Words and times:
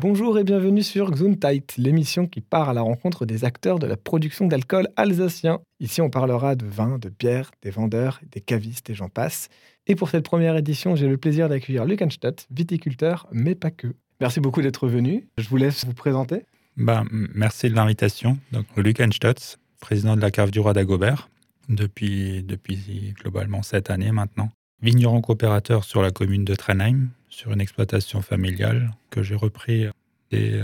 Bonjour 0.00 0.38
et 0.38 0.44
bienvenue 0.44 0.82
sur 0.82 1.14
Gesundheit, 1.14 1.64
l'émission 1.76 2.26
qui 2.26 2.40
part 2.40 2.70
à 2.70 2.72
la 2.72 2.80
rencontre 2.80 3.26
des 3.26 3.44
acteurs 3.44 3.78
de 3.78 3.86
la 3.86 3.98
production 3.98 4.46
d'alcool 4.46 4.88
alsacien. 4.96 5.60
Ici, 5.78 6.00
on 6.00 6.08
parlera 6.08 6.54
de 6.54 6.64
vin, 6.64 6.98
de 6.98 7.10
bière, 7.10 7.50
des 7.62 7.70
vendeurs, 7.70 8.20
des 8.32 8.40
cavistes 8.40 8.88
et 8.88 8.94
j'en 8.94 9.10
passe. 9.10 9.50
Et 9.86 9.94
pour 9.94 10.08
cette 10.08 10.24
première 10.24 10.56
édition, 10.56 10.96
j'ai 10.96 11.06
le 11.06 11.18
plaisir 11.18 11.50
d'accueillir 11.50 11.84
Luc 11.84 12.00
Anstadt, 12.00 12.46
viticulteur, 12.50 13.26
mais 13.30 13.54
pas 13.54 13.70
que. 13.70 13.88
Merci 14.20 14.40
beaucoup 14.40 14.62
d'être 14.62 14.88
venu. 14.88 15.28
Je 15.36 15.48
vous 15.50 15.58
laisse 15.58 15.84
vous 15.84 15.94
présenter. 15.94 16.44
Ben, 16.78 17.04
merci 17.10 17.68
de 17.68 17.74
l'invitation. 17.74 18.38
Donc, 18.52 18.64
Luc 18.76 19.00
Anstadt, 19.00 19.58
président 19.80 20.16
de 20.16 20.22
la 20.22 20.30
cave 20.30 20.50
du 20.50 20.60
roi 20.60 20.72
d'Agobert, 20.72 21.28
depuis, 21.68 22.42
depuis 22.42 23.12
globalement 23.20 23.62
sept 23.62 23.90
années 23.90 24.12
maintenant. 24.12 24.50
Vigneron 24.80 25.20
coopérateur 25.20 25.84
sur 25.84 26.02
la 26.02 26.10
commune 26.10 26.44
de 26.44 26.54
Trenheim, 26.54 27.08
sur 27.28 27.52
une 27.52 27.60
exploitation 27.60 28.22
familiale 28.22 28.92
que 29.10 29.22
j'ai 29.22 29.34
repris 29.34 29.86
dès 30.30 30.60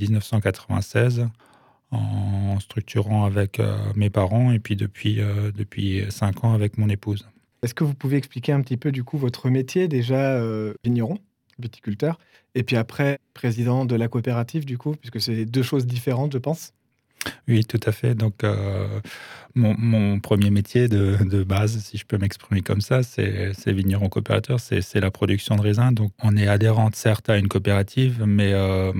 1996 0.00 1.20
euh, 1.20 1.26
en 1.92 2.58
structurant 2.58 3.24
avec 3.24 3.60
euh, 3.60 3.76
mes 3.94 4.10
parents 4.10 4.50
et 4.50 4.58
puis 4.58 4.74
depuis, 4.74 5.20
euh, 5.20 5.52
depuis 5.52 6.04
cinq 6.10 6.42
ans 6.44 6.54
avec 6.54 6.76
mon 6.76 6.88
épouse. 6.88 7.28
Est-ce 7.62 7.74
que 7.74 7.84
vous 7.84 7.94
pouvez 7.94 8.16
expliquer 8.16 8.52
un 8.52 8.62
petit 8.62 8.76
peu 8.76 8.90
du 8.90 9.04
coup 9.04 9.16
votre 9.16 9.48
métier 9.48 9.86
déjà 9.86 10.42
vigneron, 10.82 11.18
viticulteur, 11.60 12.18
et 12.56 12.64
puis 12.64 12.76
après 12.76 13.18
président 13.34 13.84
de 13.84 13.94
la 13.94 14.08
coopérative 14.08 14.64
du 14.64 14.78
coup, 14.78 14.96
puisque 14.96 15.20
c'est 15.20 15.44
deux 15.44 15.62
choses 15.62 15.86
différentes 15.86 16.32
je 16.32 16.38
pense? 16.38 16.72
Oui, 17.48 17.64
tout 17.64 17.80
à 17.84 17.92
fait. 17.92 18.14
Donc, 18.14 18.44
euh, 18.44 19.00
mon, 19.54 20.20
premier 20.20 20.50
métier 20.50 20.88
de, 20.88 21.42
base, 21.42 21.78
si 21.78 21.98
je 21.98 22.06
peux 22.06 22.18
m'exprimer 22.18 22.62
comme 22.62 22.80
ça, 22.80 23.02
c'est 23.02 23.52
vigneron 23.66 24.08
coopérateur, 24.08 24.60
c'est 24.60 25.00
la 25.00 25.10
production 25.10 25.56
de 25.56 25.60
raisins. 25.60 25.92
Donc, 25.92 26.12
on 26.22 26.36
est 26.36 26.46
adhérente 26.46 26.94
certes 26.96 27.28
à 27.28 27.36
une 27.36 27.48
coopérative, 27.48 28.24
mais 28.26 28.52
euh, 28.52 28.92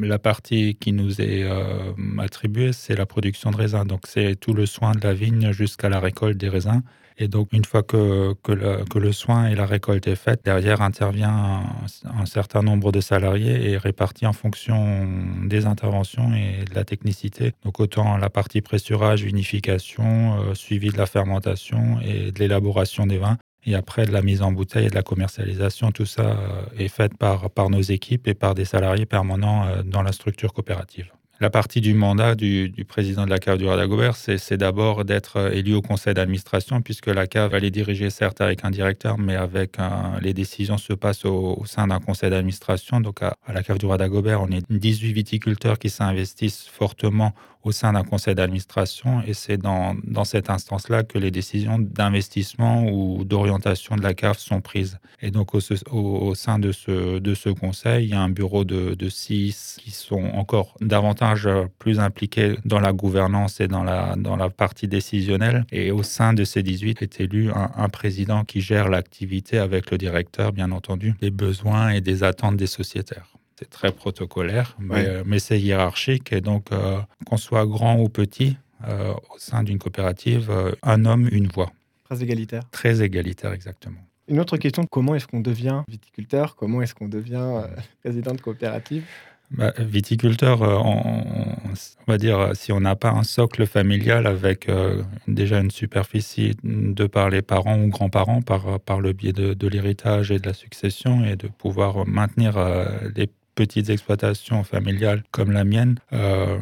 la 0.00 0.18
partie 0.18 0.76
qui 0.76 0.92
nous 0.92 1.20
est 1.20 1.42
euh, 1.42 1.92
attribuée, 2.18 2.72
c'est 2.72 2.96
la 2.96 3.06
production 3.06 3.50
de 3.50 3.56
raisins. 3.56 3.84
Donc, 3.84 4.02
c'est 4.06 4.36
tout 4.38 4.54
le 4.54 4.66
soin 4.66 4.92
de 4.92 5.00
la 5.00 5.14
vigne 5.14 5.52
jusqu'à 5.52 5.88
la 5.88 6.00
récolte 6.00 6.36
des 6.36 6.48
raisins. 6.48 6.82
Et 7.20 7.26
donc, 7.26 7.52
une 7.52 7.64
fois 7.64 7.82
que, 7.82 8.32
que, 8.44 8.98
le, 8.98 9.12
soin 9.12 9.48
et 9.48 9.56
la 9.56 9.66
récolte 9.66 10.06
est 10.06 10.14
faite, 10.14 10.42
derrière 10.44 10.82
intervient 10.82 11.64
un, 12.04 12.26
certain 12.26 12.62
nombre 12.62 12.92
de 12.92 13.00
salariés 13.00 13.70
et 13.70 13.76
répartis 13.76 14.24
en 14.26 14.32
fonction 14.32 15.08
des 15.44 15.66
interventions 15.66 16.32
et 16.32 16.64
de 16.64 16.74
la 16.74 16.84
technicité. 16.84 17.54
Donc, 17.64 17.80
autant 17.80 18.16
la 18.16 18.30
partie 18.30 18.60
pressurage, 18.60 19.24
vinification, 19.24 20.40
euh, 20.40 20.54
suivi 20.54 20.90
de 20.90 20.96
la 20.96 21.06
fermentation 21.06 21.98
et 22.00 22.30
de 22.30 22.38
l'élaboration 22.38 23.04
des 23.04 23.18
vins. 23.18 23.36
Et 23.66 23.74
après, 23.74 24.06
de 24.06 24.12
la 24.12 24.22
mise 24.22 24.40
en 24.40 24.52
bouteille 24.52 24.86
et 24.86 24.90
de 24.90 24.94
la 24.94 25.02
commercialisation, 25.02 25.90
tout 25.90 26.06
ça 26.06 26.22
euh, 26.22 26.62
est 26.78 26.88
fait 26.88 27.12
par, 27.16 27.50
par 27.50 27.68
nos 27.68 27.82
équipes 27.82 28.28
et 28.28 28.34
par 28.34 28.54
des 28.54 28.64
salariés 28.64 29.06
permanents 29.06 29.66
euh, 29.66 29.82
dans 29.82 30.02
la 30.02 30.12
structure 30.12 30.52
coopérative. 30.52 31.10
La 31.40 31.50
partie 31.50 31.80
du 31.80 31.94
mandat 31.94 32.34
du, 32.34 32.72
président 32.88 33.24
de 33.24 33.30
la 33.30 33.38
cave 33.38 33.58
du 33.58 33.66
Radagobert, 33.66 34.16
c'est 34.16 34.56
d'abord 34.56 35.04
d'être 35.04 35.36
euh, 35.36 35.50
élu 35.52 35.72
au 35.74 35.82
conseil 35.82 36.12
d'administration, 36.12 36.82
puisque 36.82 37.06
la 37.06 37.28
cave, 37.28 37.54
elle 37.54 37.64
est 37.64 37.70
dirigée 37.70 38.10
certes 38.10 38.40
avec 38.40 38.64
un 38.64 38.70
directeur, 38.72 39.18
mais 39.18 39.36
avec 39.36 39.76
les 40.20 40.34
décisions 40.34 40.78
se 40.78 40.92
passent 40.94 41.24
au, 41.24 41.62
sein 41.64 41.86
d'un 41.86 42.00
conseil 42.00 42.30
d'administration. 42.30 43.00
Donc 43.00 43.22
à, 43.22 43.36
la 43.52 43.62
cave 43.62 43.78
du 43.78 43.86
Radagobert, 43.86 44.42
on 44.42 44.48
est 44.48 44.64
18 44.68 45.12
viticulteurs 45.12 45.78
qui 45.78 45.90
s'investissent 45.90 46.66
fortement 46.66 47.32
au 47.64 47.72
sein 47.72 47.92
d'un 47.92 48.04
conseil 48.04 48.34
d'administration, 48.34 49.22
et 49.26 49.34
c'est 49.34 49.56
dans, 49.56 49.96
cette 50.24 50.50
instance-là 50.50 51.02
que 51.02 51.18
les 51.18 51.30
décisions 51.30 51.78
d'investissement 51.78 52.84
ou 52.84 53.24
d'orientation 53.24 53.96
de 53.96 54.02
la 54.02 54.14
cave 54.14 54.38
sont 54.38 54.60
prises. 54.60 54.98
Et 55.20 55.30
donc 55.30 55.54
au, 55.54 56.34
sein 56.34 56.58
de 56.58 56.72
ce, 56.72 57.18
de 57.18 57.34
ce 57.34 57.48
conseil, 57.48 58.06
il 58.06 58.10
y 58.10 58.14
a 58.14 58.20
un 58.20 58.28
bureau 58.28 58.64
de, 58.64 58.94
de 58.94 59.08
six 59.08 59.78
qui 59.80 59.90
sont 59.90 60.24
encore 60.34 60.74
davantage 60.80 61.46
euh, 61.46 61.66
plus 61.78 62.00
impliqué 62.00 62.56
dans 62.64 62.80
la 62.80 62.92
gouvernance 62.92 63.60
et 63.60 63.68
dans 63.68 63.84
la, 63.84 64.14
dans 64.16 64.36
la 64.36 64.50
partie 64.50 64.88
décisionnelle. 64.88 65.64
Et 65.72 65.90
au 65.90 66.02
sein 66.02 66.32
de 66.32 66.44
ces 66.44 66.62
18 66.62 67.02
est 67.02 67.20
élu 67.20 67.50
un, 67.52 67.88
président 67.88 68.44
qui 68.44 68.60
gère 68.60 68.88
l'activité 68.88 69.58
avec 69.58 69.90
le 69.90 69.98
directeur, 69.98 70.52
bien 70.52 70.70
entendu, 70.72 71.14
des 71.20 71.30
besoins 71.30 71.90
et 71.90 72.00
des 72.00 72.22
attentes 72.22 72.56
des 72.56 72.66
sociétaires. 72.66 73.37
C'est 73.58 73.68
très 73.68 73.90
protocolaire, 73.90 74.76
mais, 74.78 75.04
euh, 75.08 75.38
c'est 75.38 75.58
hiérarchique. 75.60 76.32
Et 76.32 76.40
donc, 76.40 76.70
euh, 76.70 77.00
qu'on 77.26 77.36
soit 77.36 77.66
grand 77.66 77.98
ou 77.98 78.08
petit, 78.08 78.56
au 78.86 79.38
sein 79.38 79.64
d'une 79.64 79.80
coopérative, 79.80 80.52
un 80.84 81.04
homme, 81.04 81.28
une 81.32 81.48
voix. 81.48 81.72
Très 82.04 82.22
égalitaire. 82.22 82.62
Très 82.70 83.02
égalitaire, 83.02 83.52
exactement. 83.52 83.98
Une 84.28 84.38
autre 84.38 84.56
question, 84.58 84.86
comment 84.86 85.16
est-ce 85.16 85.26
qu'on 85.26 85.40
devient 85.40 85.82
viticulteur? 85.88 86.54
Comment 86.54 86.82
est-ce 86.82 86.94
qu'on 86.94 87.08
devient 87.08 87.64
président 88.00 88.34
de 88.34 88.40
coopérative? 88.40 89.02
Bah, 89.50 89.72
viticulteur, 89.78 90.62
euh, 90.62 90.76
on, 90.76 92.04
va 92.06 92.18
dire, 92.18 92.50
si 92.52 92.70
on 92.70 92.80
n'a 92.80 92.96
pas 92.96 93.10
un 93.10 93.22
socle 93.22 93.66
familial 93.66 94.26
avec 94.26 94.68
euh, 94.68 95.02
déjà 95.26 95.58
une 95.60 95.70
superficie 95.70 96.54
de 96.62 97.06
par 97.06 97.30
les 97.30 97.40
parents 97.40 97.80
ou 97.80 97.88
grands-parents, 97.88 98.42
par, 98.42 98.78
par 98.80 99.00
le 99.00 99.14
biais 99.14 99.32
de, 99.32 99.54
de 99.54 99.68
l'héritage 99.68 100.30
et 100.30 100.38
de 100.38 100.46
la 100.46 100.52
succession, 100.52 101.24
et 101.24 101.36
de 101.36 101.48
pouvoir 101.48 102.06
maintenir 102.06 102.58
euh, 102.58 102.84
les 103.16 103.30
petites 103.58 103.90
exploitations 103.90 104.62
familiales 104.62 105.24
comme 105.32 105.50
la 105.50 105.64
mienne, 105.64 105.96
euh, 106.12 106.58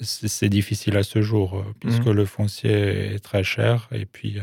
c'est 0.00 0.48
difficile 0.48 0.96
à 0.96 1.02
ce 1.02 1.20
jour, 1.20 1.56
euh, 1.56 1.74
puisque 1.80 2.06
mhm. 2.06 2.12
le 2.12 2.24
foncier 2.26 3.14
est 3.14 3.18
très 3.18 3.42
cher. 3.42 3.88
Et 3.90 4.06
puis, 4.06 4.38
euh, 4.38 4.42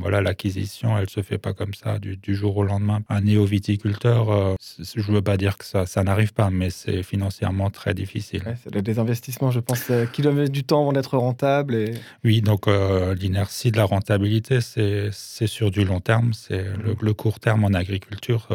voilà, 0.00 0.20
l'acquisition, 0.20 0.98
elle 0.98 1.08
se 1.08 1.22
fait 1.22 1.38
pas 1.38 1.54
comme 1.54 1.72
ça 1.72 1.98
du, 1.98 2.34
jour 2.34 2.58
au 2.58 2.62
lendemain. 2.62 3.00
Un 3.08 3.22
néo-viticulteur, 3.22 4.56
je 4.78 5.12
veux 5.12 5.22
pas 5.22 5.38
dire 5.38 5.56
que 5.56 5.64
ça, 5.64 5.86
ça 5.86 6.04
n'arrive 6.04 6.34
pas, 6.34 6.50
mais 6.50 6.68
c'est 6.68 7.02
financièrement 7.02 7.70
très 7.70 7.94
difficile. 7.94 8.42
c'est 8.62 8.82
des 8.82 8.98
investissements, 8.98 9.50
je 9.50 9.60
pense, 9.60 9.90
qui 10.12 10.20
doivent 10.20 10.50
du 10.50 10.64
temps 10.64 10.82
avant 10.82 10.92
d'être 10.92 11.16
rentables. 11.16 11.74
Et... 11.74 11.94
Oui, 12.22 12.42
donc 12.42 12.66
l'inertie 12.66 13.70
de 13.72 13.78
la 13.78 13.84
rentabilité, 13.84 14.60
c'est 14.60 15.46
sur 15.46 15.70
du 15.70 15.84
long 15.84 16.00
terme. 16.00 16.34
C'est 16.34 16.62
le, 16.62 16.94
le, 17.00 17.14
court 17.14 17.40
terme 17.40 17.64
en 17.64 17.72
agriculture 17.72 18.48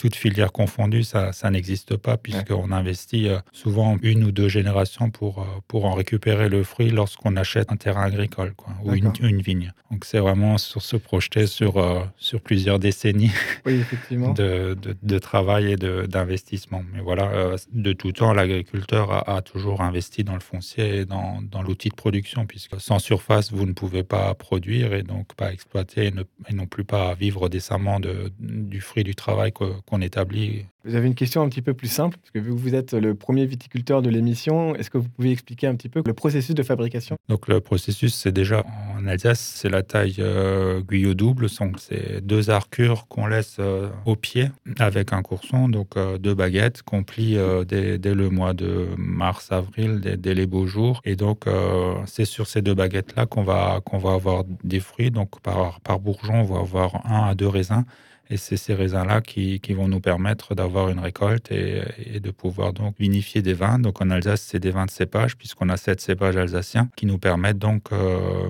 toute 0.00 0.14
filière 0.14 0.50
confondue, 0.50 1.02
ça, 1.02 1.34
ça 1.34 1.50
n'existe 1.50 1.94
pas 1.94 2.16
puisqu'on 2.16 2.72
investit 2.72 3.28
euh, 3.28 3.38
souvent 3.52 3.98
une 4.00 4.24
ou 4.24 4.32
deux 4.32 4.48
générations 4.48 5.10
pour, 5.10 5.40
euh, 5.40 5.44
pour 5.68 5.84
en 5.84 5.92
récupérer 5.92 6.48
le 6.48 6.62
fruit 6.64 6.88
lorsqu'on 6.88 7.36
achète 7.36 7.70
un 7.70 7.76
terrain 7.76 8.04
agricole 8.04 8.54
quoi, 8.56 8.72
ou 8.82 8.94
une, 8.94 9.12
une, 9.20 9.42
vigne. 9.42 9.74
Donc 9.90 10.06
c'est 10.06 10.18
vraiment 10.18 10.56
sur 10.56 10.80
se 10.80 10.96
projeter 10.96 11.46
sur, 11.46 11.76
euh, 11.76 12.00
sur 12.16 12.40
plusieurs 12.40 12.78
décennies 12.78 13.30
De, 14.10 14.76
de, 15.02 15.18
travail 15.18 15.72
et 15.72 15.76
d'investissement. 15.76 16.82
Mais 16.94 17.00
voilà, 17.00 17.56
de 17.72 17.92
tout 17.92 18.12
temps, 18.12 18.32
l'agriculteur 18.32 19.28
a, 19.28 19.42
toujours 19.42 19.82
investi 19.82 20.24
dans 20.24 20.34
le 20.34 20.40
foncier 20.40 21.00
et 21.00 21.04
dans, 21.04 21.42
dans 21.42 21.62
l'outil 21.62 21.90
de 21.90 21.94
production 21.94 22.46
puisque 22.46 22.80
sans 22.80 22.98
surface, 22.98 23.52
vous 23.52 23.66
ne 23.66 23.72
pouvez 23.72 24.02
pas 24.02 24.32
produire 24.34 24.94
et 24.94 25.02
donc 25.02 25.34
pas 25.34 25.52
exploiter 25.52 26.06
et, 26.06 26.12
et 26.48 26.54
non 26.54 26.66
plus 26.66 26.84
pas 26.84 27.14
vivre 27.14 27.48
décemment 27.48 28.00
de, 28.00 28.32
du 28.38 28.80
fruit 28.80 29.04
du 29.04 29.14
travail 29.14 29.52
que 29.52 29.80
qu'on 29.90 30.00
établit. 30.00 30.66
Vous 30.84 30.94
avez 30.94 31.06
une 31.06 31.14
question 31.14 31.42
un 31.42 31.48
petit 31.50 31.60
peu 31.60 31.74
plus 31.74 31.88
simple, 31.88 32.16
parce 32.16 32.30
que 32.30 32.38
vu 32.38 32.54
que 32.54 32.58
vous 32.58 32.74
êtes 32.74 32.94
le 32.94 33.14
premier 33.14 33.44
viticulteur 33.44 34.00
de 34.00 34.08
l'émission, 34.08 34.74
est-ce 34.76 34.88
que 34.88 34.96
vous 34.96 35.08
pouvez 35.08 35.30
expliquer 35.30 35.66
un 35.66 35.74
petit 35.74 35.90
peu 35.90 36.02
le 36.04 36.14
processus 36.14 36.54
de 36.54 36.62
fabrication? 36.62 37.16
Donc 37.28 37.48
le 37.48 37.60
processus, 37.60 38.14
c'est 38.14 38.32
déjà 38.32 38.64
en 38.96 39.06
Alsace, 39.06 39.40
c'est 39.40 39.68
la 39.68 39.82
taille 39.82 40.16
euh, 40.20 40.80
guyot 40.80 41.12
double, 41.12 41.48
donc 41.58 41.76
c'est 41.78 42.24
deux 42.24 42.48
arcures 42.48 43.08
qu'on 43.08 43.26
laisse 43.26 43.56
euh, 43.58 43.90
au 44.06 44.16
pied 44.16 44.48
avec 44.78 45.12
un 45.12 45.20
courson, 45.20 45.68
donc 45.68 45.96
euh, 45.96 46.16
deux 46.16 46.34
baguettes 46.34 46.82
qu'on 46.82 47.02
plie 47.02 47.36
dès, 47.66 47.98
le 47.98 48.30
mois 48.30 48.54
de 48.54 48.86
mars-avril, 48.96 50.00
dès, 50.00 50.34
les 50.34 50.46
beaux 50.46 50.66
jours. 50.66 51.02
Et 51.04 51.16
donc 51.16 51.44
c'est 52.06 52.24
sur 52.24 52.46
ces 52.46 52.62
deux 52.62 52.74
baguettes-là 52.74 53.26
qu'on 53.26 53.42
va, 53.42 53.80
qu'on 53.84 53.98
va 53.98 54.14
avoir 54.14 54.44
des 54.64 54.80
fruits. 54.80 55.10
Donc 55.10 55.40
par, 55.40 55.80
par 55.80 55.98
bourgeon, 55.98 56.40
on 56.40 56.44
va 56.44 56.60
avoir 56.60 57.06
un 57.06 57.28
à 57.28 57.34
deux 57.34 57.48
raisins. 57.48 57.84
Et 58.32 58.36
c'est 58.36 58.56
ces 58.56 58.74
raisins-là 58.74 59.20
qui, 59.20 59.60
vont 59.74 59.88
nous 59.88 60.00
permettre 60.00 60.54
d'avoir 60.54 60.88
une 60.88 61.00
récolte 61.00 61.50
et, 61.50 62.20
de 62.20 62.30
pouvoir 62.30 62.72
donc 62.72 62.94
vinifier 62.98 63.42
des 63.42 63.54
vins. 63.54 63.80
Donc 63.80 64.00
en 64.00 64.08
Alsace, 64.08 64.42
c'est 64.42 64.60
des 64.60 64.70
vins 64.70 64.86
de 64.86 64.90
cépage, 64.90 65.36
puisqu'on 65.36 65.68
a 65.68 65.76
sept 65.76 66.00
cépages 66.00 66.36
alsaciens 66.36 66.88
qui 66.94 67.06
nous 67.06 67.18
permettent 67.18 67.58
donc 67.58 67.92
euh, 67.92 68.48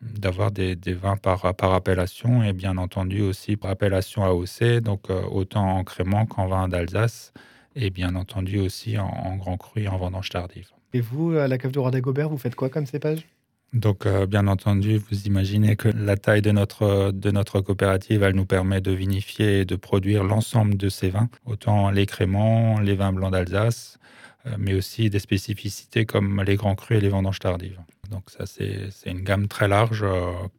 d'avoir 0.00 0.50
des, 0.50 0.76
vins 0.92 1.16
par, 1.16 1.44
appellation 1.44 2.42
et 2.42 2.52
bien 2.52 2.76
entendu 2.78 3.22
aussi 3.22 3.56
par 3.56 3.70
appellation 3.70 4.24
AOC, 4.24 4.80
donc 4.80 5.08
euh, 5.08 5.22
autant 5.30 5.76
en 5.76 5.84
crément 5.84 6.26
qu'en 6.26 6.48
vin 6.48 6.66
d'Alsace 6.66 7.32
et 7.76 7.90
bien 7.90 8.16
entendu 8.16 8.58
aussi 8.58 8.98
en, 8.98 9.36
grand 9.36 9.56
cru 9.56 9.82
et 9.82 9.88
en 9.88 9.98
vendange 9.98 10.30
tardive. 10.30 10.70
Et 10.94 11.00
vous, 11.00 11.32
à 11.32 11.46
la 11.46 11.58
cave 11.58 11.72
de 11.72 11.78
Roi 11.78 11.90
d'Agobert, 11.90 12.28
vous 12.28 12.38
faites 12.38 12.54
quoi 12.56 12.70
comme 12.70 12.86
cépage? 12.86 13.26
Donc, 13.72 14.06
euh, 14.06 14.26
bien 14.26 14.46
entendu, 14.46 14.98
vous 14.98 15.26
imaginez 15.26 15.76
que 15.76 15.88
la 15.88 16.16
taille 16.16 16.42
de 16.42 16.50
notre, 16.50 17.10
de 17.12 17.30
notre 17.30 17.60
coopérative, 17.60 18.22
elle 18.22 18.34
nous 18.34 18.46
permet 18.46 18.80
de 18.80 18.92
vinifier 18.92 19.60
et 19.60 19.64
de 19.64 19.76
produire 19.76 20.24
l'ensemble 20.24 20.76
de 20.76 20.88
ces 20.88 21.10
vins, 21.10 21.28
autant 21.44 21.90
les 21.90 22.06
créments, 22.06 22.80
les 22.80 22.94
vins 22.94 23.12
blancs 23.12 23.32
d'Alsace, 23.32 23.98
mais 24.58 24.74
aussi 24.74 25.10
des 25.10 25.18
spécificités 25.18 26.06
comme 26.06 26.42
les 26.42 26.54
grands 26.54 26.76
crus 26.76 26.98
et 26.98 27.00
les 27.00 27.08
vendanges 27.08 27.40
tardives. 27.40 27.80
Donc 28.10 28.30
ça, 28.30 28.46
c'est 28.46 28.88
une 29.04 29.22
gamme 29.22 29.48
très 29.48 29.66
large 29.66 30.04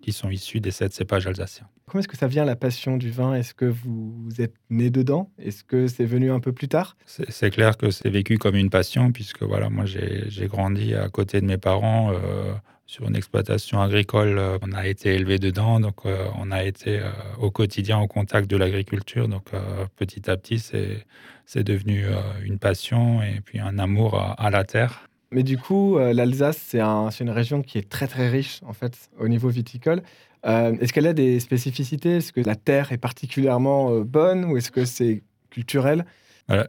qui 0.01 0.12
sont 0.12 0.30
issues 0.30 0.59
des 0.59 0.71
sept 0.71 0.94
cépages 0.94 1.25
alsaciens. 1.25 1.68
Comment 1.86 2.01
est-ce 2.01 2.09
que 2.09 2.18
ça 2.18 2.27
vient 2.27 2.44
la 2.44 2.57
passion 2.57 2.98
du 2.98 3.09
vin? 3.12 3.33
Est-ce 3.33 3.54
que 3.54 3.63
vous 3.63 4.27
êtes 4.39 4.56
né 4.69 4.89
dedans? 4.89 5.31
Est-ce 5.39 5.63
que 5.63 5.88
c'est 5.88 6.04
venu 6.04 6.31
un 6.31 6.42
peu 6.42 6.51
plus 6.51 6.68
tard? 6.68 6.98
C'est 7.06 7.50
clair 7.50 7.77
que 7.77 7.92
c'est 7.92 8.09
vécu 8.09 8.38
comme 8.38 8.56
une 8.56 8.69
passion 8.69 9.13
puisque 9.13 9.44
voilà, 9.44 9.69
moi 9.69 9.86
j'ai 9.86 10.48
grandi 10.48 10.94
à 10.94 11.07
côté 11.07 11.39
de 11.39 11.45
mes 11.45 11.57
parents 11.57 12.12
euh, 12.12 12.54
sur 12.88 13.07
une 13.07 13.16
exploitation 13.16 13.80
agricole. 13.81 14.39
Euh, 14.39 14.57
on 14.63 14.72
a 14.72 14.88
été 14.88 15.13
élevé 15.13 15.38
dedans, 15.38 15.80
donc 15.80 16.06
euh, 16.06 16.28
on 16.39 16.50
a 16.50 16.63
été 16.63 17.00
au 17.39 17.51
quotidien 17.51 18.00
au 18.00 18.07
contact 18.07 18.50
de 18.50 18.57
l'agriculture. 18.57 19.28
Donc 19.28 19.51
petit 19.95 20.30
à 20.30 20.38
petit, 20.38 20.60
c'est 20.60 21.63
devenu 21.63 22.06
une 22.44 22.57
passion 22.57 23.22
et 23.22 23.42
puis 23.45 23.60
un 23.60 23.78
amour 23.78 24.19
à, 24.38 24.50
la 24.50 24.63
terre. 24.63 25.07
Mais 25.31 25.44
du 25.44 25.57
coup, 25.57 25.98
l'Alsace, 25.98 26.57
c'est 26.57 26.80
une 26.80 27.30
région 27.30 27.62
qui 27.62 27.78
est 27.78 27.89
très 27.89 28.07
très 28.07 28.30
riche 28.30 28.62
en 28.66 28.74
fait 28.74 29.10
au 29.19 29.28
niveau 29.28 29.50
viticole. 29.50 30.01
Euh, 30.45 30.75
est-ce 30.80 30.94
qu'elle 30.94 31.07
a 31.07 31.13
des 31.13 31.40
spécificités? 31.40 32.18
Est-ce 32.18 32.31
que 32.31 32.42
la 32.42 32.56
terre 32.56 32.92
est 32.92 32.98
particulièrement 32.98 33.92
euh, 33.92 34.04
bonne 34.04 34.45
ou 34.45 34.57
est-ce 34.57 34.72
que 34.72 34.86
c'est 34.86 35.24
culturel? 35.50 36.06
Euh, 36.50 36.63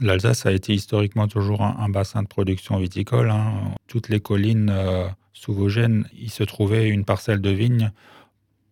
L'Alsace 0.00 0.46
a 0.46 0.52
été 0.52 0.72
historiquement 0.72 1.26
toujours 1.26 1.62
un, 1.62 1.88
bassin 1.88 2.22
de 2.22 2.28
production 2.28 2.76
viticole. 2.76 3.30
Hein. 3.30 3.72
Toutes 3.88 4.08
les 4.08 4.20
collines 4.20 4.72
sous 5.32 5.52
Vosgène, 5.52 6.08
il 6.18 6.30
se 6.30 6.44
trouvait 6.44 6.88
une 6.88 7.04
parcelle 7.04 7.40
de 7.40 7.50
vigne 7.50 7.92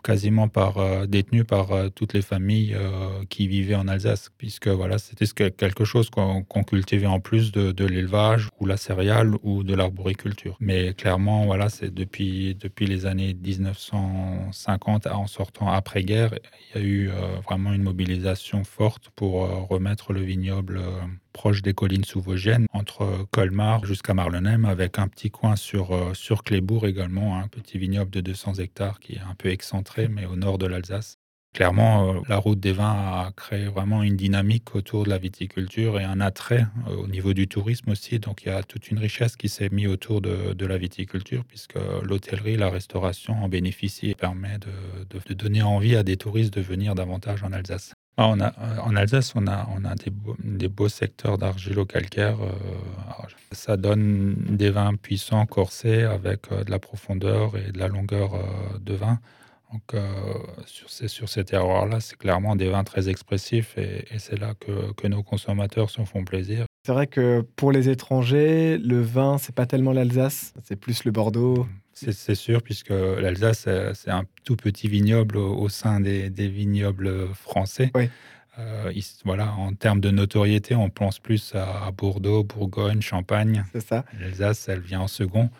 quasiment 0.03 0.49
par, 0.49 0.79
euh, 0.79 1.07
détenu 1.07 1.45
par 1.45 1.73
euh, 1.73 1.89
toutes 1.89 2.15
les 2.15 2.23
familles 2.23 2.75
euh, 2.75 3.25
qui 3.29 3.49
vivaient 3.49 3.75
en 3.75 3.89
Alsace, 3.89 4.31
puisque 4.39 4.69
voilà, 4.69 4.99
c'était 4.99 5.51
quelque 5.51 5.85
chose 5.85 6.11
qu'on 6.11 6.43
cultivait 6.65 7.07
en 7.07 7.21
plus 7.21 7.53
de, 7.53 7.85
l'élevage 7.85 8.49
ou 8.61 8.67
la 8.67 8.77
céréale 8.77 9.35
ou 9.43 9.63
de 9.65 9.75
l'arboriculture. 9.75 10.57
Mais 10.61 10.95
clairement, 10.95 11.47
voilà, 11.47 11.69
c'est 11.69 11.93
depuis, 11.93 12.55
depuis 12.55 12.87
les 12.87 13.07
années 13.07 13.35
1950, 13.35 15.07
en 15.07 15.27
sortant 15.27 15.69
après-guerre, 15.69 16.35
il 16.75 16.81
y 16.81 16.85
a 16.85 16.87
eu 16.87 17.11
vraiment 17.45 17.73
une 17.73 17.83
mobilisation 17.83 18.65
forte 18.65 19.11
pour 19.17 19.69
remettre 19.69 20.13
le 20.13 20.21
vignoble 20.21 20.81
proche 21.33 21.63
des 21.63 21.75
collines 21.75 22.05
sous 22.05 22.21
Vosgiennes, 22.21 22.67
entre 22.73 23.27
Colmar 23.31 23.85
jusqu'à 23.85 24.15
Marlenheim, 24.15 24.65
avec 24.65 24.99
un 24.99 25.09
petit 25.09 25.31
coin 25.31 25.57
sur, 25.57 25.93
euh, 25.93 26.15
sur 26.15 26.43
Clébourg 26.43 26.87
également, 26.87 27.39
un 27.39 27.49
petit 27.49 27.79
vignoble 27.79 28.11
de 28.11 28.21
200 28.21 28.55
hectares 28.55 29.01
qui 29.01 29.15
est 29.15 29.21
un 29.21 29.35
peu 29.35 29.49
excentré, 29.49 30.09
mais 30.09 30.27
au 30.27 30.37
nord 30.37 30.59
de 30.59 30.67
l'Alsace. 30.67 31.19
Clairement, 31.55 32.15
euh, 32.15 32.21
la 32.29 32.37
route 32.37 32.61
des 32.61 32.73
vins 32.73 32.93
a 32.93 33.33
créé 33.35 33.67
vraiment 33.67 34.03
une 34.03 34.17
dynamique 34.17 34.75
autour 34.75 35.05
de 35.05 35.11
la 35.11 35.19
viticulture 35.19 35.99
et 35.99 36.05
un 36.05 36.21
attrait 36.21 36.67
euh, 36.87 36.97
au 36.97 37.09
niveau 37.09 37.33
du 37.33 37.49
tourisme 37.49 37.91
aussi. 37.91 38.19
Donc 38.19 38.43
il 38.43 38.49
y 38.49 38.53
a 38.53 38.63
toute 38.63 38.91
une 38.91 38.99
richesse 38.99 39.35
qui 39.35 39.49
s'est 39.49 39.69
mise 39.71 39.89
autour 39.89 40.21
de, 40.21 40.53
de, 40.53 40.67
la 40.67 40.77
viticulture, 40.77 41.45
puisque 41.45 41.79
l'hôtellerie, 42.03 42.57
la 42.57 42.71
restauration 42.71 43.43
en 43.43 43.49
bénéficient 43.49 44.11
et 44.11 44.15
permet 44.15 44.59
de, 44.59 45.19
de 45.19 45.35
donner 45.35 45.63
envie 45.63 45.97
à 45.97 46.03
des 46.03 46.17
touristes 46.17 46.53
de 46.53 46.61
venir 46.61 46.95
davantage 46.95 47.43
en 47.43 47.53
Alsace. 47.53 47.95
Ah, 48.21 48.27
on 48.31 48.41
a, 48.41 48.53
en 48.83 48.97
Alsace, 48.97 49.33
on 49.37 49.47
a, 49.47 49.69
on 49.77 49.85
a 49.85 49.95
des, 49.95 50.11
beaux, 50.11 50.35
des 50.43 50.67
beaux 50.67 50.89
secteurs 50.89 51.39
d'argilo-calcaire. 51.39 52.37
Euh, 52.43 52.51
ça 53.53 53.77
donne 53.77 54.35
des 54.35 54.71
vins 54.71 54.97
puissants, 54.97 55.47
corsés, 55.47 56.03
avec 56.03 56.51
euh, 56.51 56.65
de 56.65 56.71
la 56.73 56.81
profondeur 56.81 57.57
et 57.57 57.71
de 57.71 57.79
la 57.79 57.87
longueur 57.87 58.35
euh, 58.35 58.79
de 58.81 58.95
vin. 58.95 59.21
Donc, 59.73 60.03
sur, 60.65 60.89
ces, 60.89 61.09
sur 61.09 61.29
ces 61.29 61.45
terroirs-là, 61.45 62.01
c'est 62.01 62.17
clairement 62.17 62.57
des 62.57 62.71
vins 62.71 62.85
très 62.85 63.11
expressifs 63.11 63.77
et, 63.77 64.07
c'est 64.17 64.41
là 64.41 64.55
que, 64.59 64.95
que, 64.95 65.07
nos 65.07 65.23
consommateurs 65.23 65.91
se 65.91 66.03
font 66.05 66.25
plaisir. 66.25 66.65
C'est 66.87 66.93
vrai 66.93 67.07
que 67.07 67.43
pour 67.55 67.71
les 67.71 67.91
étrangers, 67.91 68.79
le 68.79 69.03
vin, 69.03 69.37
c'est 69.37 69.55
pas 69.55 69.67
tellement 69.67 69.93
l'Alsace, 69.93 70.55
c'est 70.65 70.77
plus 70.77 71.05
le 71.05 71.11
Bordeaux. 71.11 71.67
C'est 72.11 72.35
sûr, 72.35 72.63
puisque 72.63 72.91
l'Alsace, 72.91 73.65
euh, 73.67 73.93
c'est 73.95 74.11
un 74.11 74.25
tout 74.45 74.57
petit 74.57 74.89
vignoble 74.89 75.37
au, 75.37 75.69
sein 75.69 76.01
des, 76.01 76.29
vignobles 76.49 77.29
français. 77.35 77.93
Euh, 78.59 78.93
voilà, 79.25 79.53
en 79.53 79.73
termes 79.73 80.01
de 80.01 80.11
notoriété, 80.11 80.75
on 80.75 80.91
pense 80.91 81.19
plus 81.19 81.55
à 81.55 81.91
Bordeaux, 81.97 82.43
Bourgogne, 82.45 83.01
Champagne. 83.01 83.65
C'est 83.73 83.87
ça. 83.87 84.05
L'Alsace, 84.21 84.69
elle 84.69 84.81
vient 84.81 85.01
en 85.01 85.09
second, 85.09 85.51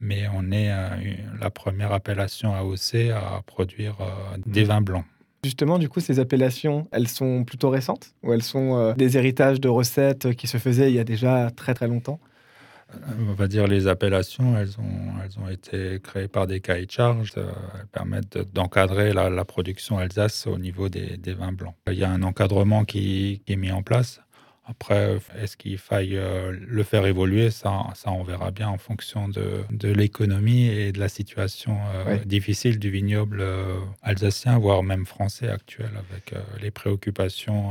mais 0.00 0.26
on 0.34 0.50
est 0.50 0.70
euh, 0.70 0.88
la 1.40 1.50
première 1.50 1.92
appellation 1.92 2.54
AOC 2.54 3.10
à 3.14 3.42
produire 3.46 3.96
des 4.46 4.64
mmh. 4.64 4.66
vins 4.66 4.80
blancs. 4.80 5.04
Justement, 5.44 5.78
du 5.78 5.88
coup, 5.88 6.00
ces 6.00 6.20
appellations, 6.20 6.86
elles 6.92 7.08
sont 7.08 7.44
plutôt 7.44 7.70
récentes 7.70 8.14
ou 8.22 8.32
elles 8.32 8.44
sont 8.44 8.92
des 8.94 9.16
héritages 9.16 9.60
de 9.60 9.68
recettes 9.68 10.34
qui 10.34 10.46
se 10.46 10.58
faisaient 10.58 10.90
il 10.90 10.94
y 10.94 11.00
a 11.00 11.04
déjà 11.04 11.50
très 11.50 11.74
très 11.74 11.88
longtemps? 11.88 12.20
On 13.18 13.34
va 13.34 13.48
dire 13.48 13.66
les 13.66 13.86
appellations, 13.86 14.56
elles 14.56 14.78
ont, 14.78 15.22
elles 15.24 15.38
ont 15.38 15.48
été 15.48 16.00
créées 16.02 16.28
par 16.28 16.46
des 16.46 16.60
cahiers 16.60 16.86
de 16.86 16.90
charges. 16.90 17.32
Euh, 17.36 17.50
elles 17.74 17.86
permettent 17.86 18.38
d'encadrer 18.52 19.12
la, 19.12 19.44
production 19.44 19.98
Alsace 19.98 20.46
au 20.46 20.58
niveau 20.58 20.88
des, 20.88 21.18
vins 21.34 21.52
blancs. 21.52 21.74
Il 21.88 21.98
y 21.98 22.04
a 22.04 22.10
un 22.10 22.22
encadrement 22.22 22.84
qui 22.84 23.42
est 23.46 23.56
mis 23.56 23.72
en 23.72 23.82
place. 23.82 24.20
Après, 24.72 25.18
est-ce 25.38 25.58
qu'il 25.58 25.76
faille 25.76 26.16
euh, 26.16 26.50
le 26.50 26.82
faire 26.82 27.04
évoluer? 27.04 27.50
Ça, 27.50 27.88
ça, 27.94 28.10
on 28.10 28.22
verra 28.22 28.50
bien 28.50 28.70
en 28.70 28.78
fonction 28.78 29.28
de, 29.28 29.64
de 29.70 29.92
l'économie 29.92 30.66
et 30.66 30.92
de 30.92 30.98
la 30.98 31.10
situation 31.10 31.76
euh, 31.94 32.16
difficile 32.24 32.78
du 32.78 32.88
vignoble 32.88 33.42
euh, 33.42 33.78
alsacien, 34.00 34.58
voire 34.58 34.82
même 34.82 35.04
français 35.04 35.48
actuel, 35.48 35.90
avec 35.94 36.34
les 36.62 36.70
préoccupations 36.70 37.70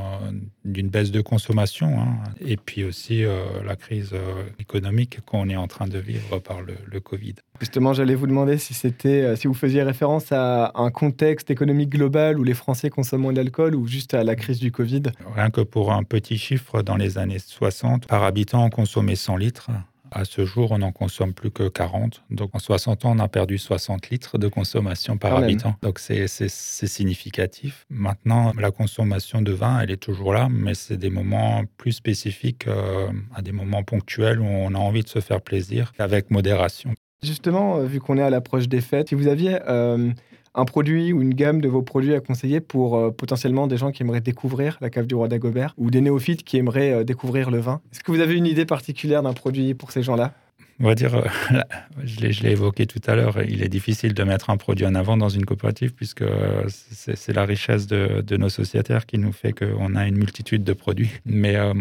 d'une 0.64 0.90
baisse 0.90 1.10
de 1.10 1.22
consommation 1.22 2.00
hein, 2.00 2.20
et 2.40 2.56
puis 2.56 2.84
aussi 2.84 3.24
la 3.66 3.76
crise 3.76 4.14
économique 4.60 5.22
qu'on 5.26 5.50
est 5.50 5.56
en 5.56 5.68
train 5.68 5.88
de 5.88 5.98
vivre 5.98 6.38
par 6.38 6.62
le, 6.62 6.76
le 6.86 7.00
Covid. 7.00 7.36
Justement, 7.62 7.94
j'allais 7.94 8.16
vous 8.16 8.26
demander 8.26 8.58
si 8.58 8.74
c'était, 8.74 9.36
si 9.36 9.48
vous 9.48 9.54
faisiez 9.54 9.84
référence 9.84 10.32
à 10.32 10.72
un 10.74 10.90
contexte 10.90 11.52
économique 11.52 11.90
global 11.90 12.40
où 12.40 12.44
les 12.44 12.56
Français 12.56 12.90
consomment 12.90 13.22
moins 13.22 13.34
d'alcool 13.34 13.76
ou 13.76 13.86
juste 13.86 14.16
à 14.16 14.24
la 14.24 14.36
crise 14.36 14.60
du 14.60 14.72
Covid. 14.72 15.04
Rien 15.36 15.52
que 15.52 15.62
pour 15.62 15.94
un 15.94 16.02
petit 16.02 16.40
chiffre, 16.40 16.82
dans 16.82 16.98
les 16.98 17.20
années 17.20 17.38
60, 17.38 18.08
par 18.08 18.24
habitant, 18.24 18.66
on 18.66 18.72
consommait 18.72 19.16
100 19.16 19.38
litres. 19.38 19.70
À 20.14 20.26
ce 20.26 20.44
jour, 20.44 20.72
on 20.72 20.80
n'en 20.80 20.92
consomme 20.92 21.34
plus 21.34 21.52
que 21.52 21.70
40. 21.70 22.24
Donc 22.32 22.50
en 22.54 22.60
60 22.60 23.06
ans, 23.06 23.14
on 23.16 23.20
a 23.20 23.30
perdu 23.30 23.58
60 23.58 24.10
litres 24.10 24.38
de 24.38 24.50
consommation 24.50 25.18
par 25.18 25.38
habitant. 25.38 25.76
Donc 25.84 26.00
c'est 26.00 26.28
significatif. 26.28 27.86
Maintenant, 27.90 28.52
la 28.58 28.72
consommation 28.72 29.42
de 29.42 29.54
vin, 29.54 29.80
elle 29.80 29.92
est 29.92 30.02
toujours 30.02 30.34
là, 30.34 30.50
mais 30.52 30.74
c'est 30.74 30.98
des 30.98 31.10
moments 31.10 31.64
plus 31.78 31.94
spécifiques, 31.94 32.68
euh, 32.68 33.08
à 33.34 33.42
des 33.42 33.54
moments 33.54 33.84
ponctuels 33.84 34.42
où 34.42 34.46
on 34.46 34.74
a 34.74 34.80
envie 34.80 35.04
de 35.04 35.10
se 35.10 35.20
faire 35.20 35.42
plaisir 35.42 35.94
avec 35.98 36.30
modération. 36.30 36.94
Justement, 37.24 37.78
euh, 37.78 37.86
vu 37.86 38.00
qu'on 38.00 38.18
est 38.18 38.24
à 38.24 38.32
l'approche 38.32 38.68
des 38.68 38.82
fêtes, 38.82 39.10
si 39.10 39.16
vous 39.16 39.28
aviez 39.28 39.60
euh, 39.68 40.10
un 40.56 40.66
produit 40.66 41.14
ou 41.14 41.22
une 41.22 41.36
gamme 41.36 41.62
de 41.62 41.70
vos 41.70 41.84
produits 41.84 42.16
à 42.16 42.20
conseiller 42.20 42.62
pour 42.62 42.98
euh, 42.98 43.12
potentiellement 43.12 43.68
des 43.68 43.78
gens 43.78 43.92
qui 43.92 44.02
aimeraient 44.02 44.22
découvrir 44.22 44.80
la 44.82 44.90
cave 44.90 45.06
du 45.06 45.14
roi 45.14 45.28
d'Agobert 45.28 45.76
ou 45.78 45.92
des 45.92 46.02
néophytes 46.02 46.44
qui 46.44 46.58
aimeraient 46.58 47.06
découvrir 47.06 47.52
le 47.52 47.60
vin, 47.60 47.80
est-ce 47.92 48.04
que 48.04 48.12
vous 48.12 48.22
avez 48.22 48.36
une 48.36 48.48
idée 48.48 48.66
particulière 48.66 49.22
d'un 49.22 49.34
produit 49.34 49.76
pour 49.76 49.92
ces 49.92 50.02
gens-là? 50.02 50.34
On 50.82 50.88
va 50.88 50.96
dire, 50.96 51.16
euh, 51.16 51.28
je 52.04 52.20
l'ai 52.20 52.52
évoqué 52.52 52.86
tout 52.86 53.02
à 53.06 53.16
l'heure, 53.16 53.42
il 53.42 53.64
est 53.64 53.70
difficile 53.70 54.14
de 54.14 54.24
mettre 54.24 54.50
un 54.50 54.58
produit 54.58 54.86
en 54.86 54.96
avant 54.96 55.18
dans 55.18 55.30
une 55.30 55.46
coopérative 55.46 55.94
puisque 55.94 56.24
euh, 56.24 56.64
c'est 56.68 57.34
la 57.34 57.46
richesse 57.46 57.88
de, 57.88 58.38
nos 58.38 58.50
sociétaires 58.50 59.06
qui 59.06 59.18
nous 59.18 59.32
fait 59.32 59.54
qu'on 59.54 59.96
a 59.96 60.08
une 60.08 60.18
multitude 60.18 60.64
de 60.64 60.74
produits. 60.74 61.12
Mais 61.26 61.56
euh, 61.56 61.74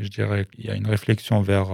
je 0.00 0.08
dirais 0.08 0.46
qu'il 0.50 0.66
y 0.66 0.70
a 0.70 0.74
une 0.74 0.86
réflexion 0.86 1.40
vers, 1.40 1.68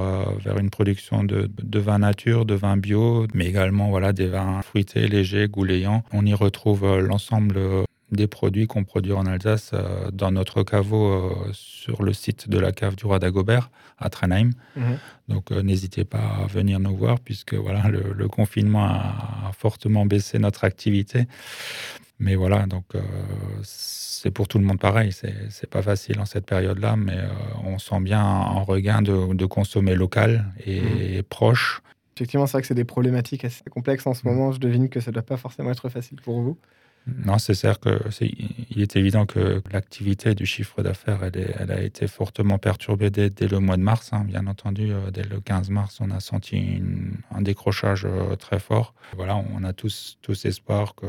vers 0.45 0.59
une 0.59 0.71
production 0.71 1.25
de, 1.25 1.51
de 1.63 1.79
vin 1.79 1.99
nature, 1.99 2.45
de 2.45 2.55
vin 2.55 2.77
bio, 2.77 3.27
mais 3.35 3.47
également 3.47 3.89
voilà, 3.89 4.13
des 4.13 4.27
vins 4.27 4.63
fruités, 4.63 5.09
légers, 5.09 5.49
goulayants. 5.49 6.05
On 6.13 6.25
y 6.25 6.35
retrouve 6.35 6.99
l'ensemble 7.01 7.59
des 8.15 8.27
produits 8.27 8.67
qu'on 8.67 8.85
produit 8.85 9.13
en 9.13 9.27
Alsace 9.27 9.71
euh, 9.75 10.11
dans 10.11 10.31
notre 10.31 10.63
caveau 10.63 11.13
euh, 11.13 11.51
sur 11.53 12.03
le 12.03 12.13
site 12.13 12.49
de 12.49 12.59
la 12.59 12.73
cave 12.73 12.97
du 12.97 13.07
roi 13.07 13.19
d'Agobert 13.19 13.71
à 13.99 14.09
Trenheim. 14.09 14.51
Mhm. 14.77 14.99
Donc 15.29 15.53
euh, 15.53 15.63
n'hésitez 15.63 16.05
pas 16.05 16.43
à 16.43 16.47
venir 16.47 16.81
nous 16.81 16.97
voir 16.97 17.21
puisque 17.21 17.55
voilà 17.55 17.89
le, 17.89 18.29
confinement 18.29 18.85
a, 18.85 19.51
fortement 19.57 20.07
baissé 20.07 20.39
notre 20.39 20.65
activité. 20.65 21.27
Mais 22.21 22.37
voilà, 22.37 22.67
donc 22.67 22.85
c'est 23.65 24.31
pour 24.31 24.47
tout 24.47 24.59
le 24.59 24.65
monde 24.65 24.79
pareil. 24.79 25.11
C'est 25.13 25.69
pas 25.69 25.83
facile 25.83 26.21
en 26.21 26.25
cette 26.25 26.47
période-là, 26.47 26.95
mais 26.97 27.19
on 27.65 27.79
sent 27.79 28.01
bien 28.01 28.23
un 28.23 28.61
regain 28.61 29.03
de, 29.03 29.47
consommer 29.47 29.97
local 29.97 30.45
et 30.65 31.17
mhm. 31.17 31.23
proche. 31.25 31.83
Effectivement, 32.17 32.47
c'est 32.47 32.53
vrai 32.53 32.63
que 32.63 32.69
c'est 32.69 32.75
des 32.75 32.85
problématiques 32.85 33.45
assez 33.45 33.65
complexes 33.69 34.07
en 34.07 34.15
ce 34.15 34.27
mhm. 34.27 34.35
moment. 34.35 34.53
Je 34.53 34.61
devine 34.61 34.89
que 34.89 35.01
ça 35.01 35.11
ne 35.11 35.15
doit 35.15 35.23
pas 35.23 35.37
forcément 35.37 35.73
être 35.73 35.89
facile 35.89 36.21
pour 36.21 36.41
vous. 36.41 36.57
Non, 37.07 37.39
c'est 37.39 37.55
certes 37.55 37.83
que 37.83 37.99
il 38.71 38.81
est 38.81 38.97
évident 38.97 39.27
que 39.27 39.63
l'activité 39.71 40.35
du 40.35 40.47
chiffre 40.47 40.83
d'affaires, 40.83 41.23
elle, 41.23 41.55
elle, 41.59 41.71
a 41.71 41.83
été 41.83 42.07
fortement 42.07 42.59
perturbée 42.59 43.11
dès, 43.11 43.31
le 43.47 43.59
mois 43.59 43.77
de 43.77 43.83
mars. 43.83 44.11
Hein. 44.13 44.25
Bien 44.27 44.47
entendu, 44.47 44.91
euh, 44.91 45.11
dès 45.11 45.23
le 45.23 45.41
15 45.41 45.69
mars, 45.69 45.99
on 46.01 46.11
a 46.11 46.21
senti 46.21 46.83
un 47.31 47.43
décrochage 47.43 48.07
euh, 48.07 48.37
très 48.37 48.59
fort. 48.59 48.95
Voilà, 49.17 49.37
on 49.37 49.65
a 49.65 49.73
tous, 49.75 50.19
tous 50.23 50.47
espoir 50.47 50.95
que 50.95 51.07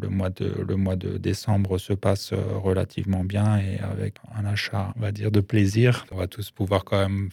le 0.00 0.08
mois, 0.08 0.30
de, 0.30 0.64
le 0.66 0.76
mois 0.76 0.96
de 0.96 1.16
décembre 1.16 1.78
se 1.78 1.94
passe 1.94 2.32
euh, 2.32 2.58
relativement 2.58 3.24
bien 3.24 3.58
et 3.58 3.78
avec 3.78 4.16
un 4.36 4.44
achat, 4.44 4.92
on 4.96 5.00
va 5.00 5.12
dire, 5.12 5.30
de 5.30 5.40
plaisir. 5.40 6.04
On 6.12 6.16
va 6.16 6.26
tous 6.26 6.50
pouvoir 6.50 6.84
quand 6.84 6.98
même 6.98 7.30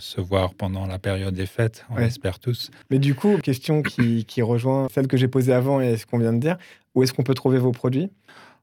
se 0.00 0.20
voir 0.20 0.52
pendant 0.52 0.86
la 0.86 0.98
période 0.98 1.32
des 1.32 1.46
fêtes, 1.46 1.86
on 1.88 1.96
espère 1.96 2.38
tous. 2.38 2.70
Mais 2.90 2.98
du 2.98 3.14
coup, 3.14 3.38
question 3.38 3.80
qui, 3.80 4.26
qui 4.26 4.42
rejoint 4.42 4.88
celle 4.92 5.08
que 5.08 5.16
j'ai 5.16 5.28
posée 5.28 5.54
avant 5.54 5.80
et 5.80 5.96
ce 5.96 6.04
qu'on 6.04 6.18
vient 6.18 6.34
de 6.34 6.40
dire, 6.40 6.58
où 6.94 7.02
est-ce 7.02 7.12
qu'on 7.12 7.22
peut 7.22 7.34
trouver 7.34 7.58
vos 7.58 7.72
produits? 7.72 8.10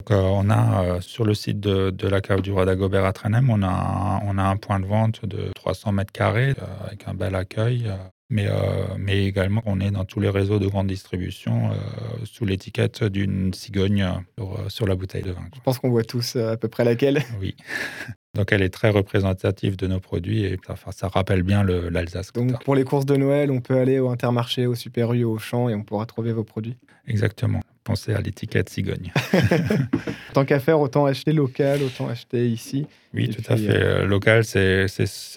On 0.10 0.50
a 0.50 1.02
sur 1.02 1.26
le 1.26 1.34
site 1.34 1.60
de, 1.60 2.08
la 2.08 2.22
cave 2.22 2.42
du 2.42 2.52
roi 2.52 2.66
d'Agobert 2.66 3.06
à 3.06 3.14
Trenem, 3.14 3.50
on 3.50 3.62
a, 3.64 4.22
on 4.26 4.38
a 4.38 4.44
un 4.44 4.58
point 4.58 4.80
de 4.80 4.86
vente 4.86 5.26
de 5.26 5.52
300 5.56 5.92
mètres 5.92 6.14
carrés 6.14 6.56
avec 6.86 7.08
un 7.08 7.14
bel 7.14 7.36
accueil. 7.36 7.92
Mais, 8.32 8.48
mais 8.98 9.26
également, 9.26 9.64
on 9.66 9.80
est 9.80 9.90
dans 9.90 10.06
tous 10.06 10.20
les 10.20 10.30
réseaux 10.30 10.60
de 10.60 10.68
grande 10.68 10.88
distribution 10.88 11.72
sous 12.26 12.46
l'étiquette 12.46 13.04
d'une 13.04 13.54
cigogne 13.54 14.08
sur, 14.68 14.88
la 14.88 14.96
bouteille 14.96 15.24
de 15.24 15.32
vin. 15.32 15.42
Je 15.56 15.62
pense 15.62 15.80
qu'on 15.80 15.90
voit 15.90 16.04
tous 16.04 16.36
à 16.36 16.56
peu 16.56 16.68
près 16.68 16.86
laquelle. 16.86 17.24
Oui. 17.42 17.56
Donc 18.36 18.52
elle 18.52 18.62
est 18.62 18.70
très 18.70 18.92
représentative 18.92 19.76
de 19.76 19.88
nos 19.88 20.00
produits 20.00 20.46
et 20.46 20.60
ça, 20.66 20.76
ça 20.92 21.08
rappelle 21.08 21.42
bien 21.42 21.64
l'Alsace. 21.64 22.32
Donc 22.32 22.64
pour 22.64 22.76
les 22.76 22.84
courses 22.84 23.08
de 23.08 23.16
Noël, 23.16 23.50
on 23.50 23.60
peut 23.60 23.78
aller 23.78 24.00
au 24.00 24.10
Intermarché, 24.10 24.68
au 24.68 24.76
Super 24.76 25.14
U, 25.14 25.24
au 25.24 25.40
Champ 25.40 25.68
et 25.68 25.74
on 25.74 25.84
pourra 25.84 26.06
trouver 26.06 26.32
vos 26.32 26.44
produits? 26.44 26.78
Exactement 27.08 27.62
penser 27.90 28.14
à 28.14 28.22
l'étiquette 28.22 28.70
cigogne. 28.70 29.12
Tant 30.34 30.46
qu'à 30.46 30.60
faire, 30.60 30.80
autant 30.80 31.06
acheter 31.06 31.34
local, 31.34 31.82
autant 31.82 32.08
acheter 32.08 32.48
ici. 32.48 32.86
Oui, 33.16 33.30
tout 33.30 33.42
à 33.52 33.58
fait. 33.58 33.70
Euh, 33.70 34.06
local, 34.06 34.44
c'est 34.44 34.88